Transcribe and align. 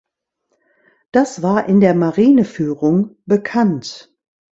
Das 1.11 1.43
war 1.43 1.69
in 1.69 1.79
der 1.79 1.93
Marineführung 1.93 3.17
bekannt. 3.27 4.11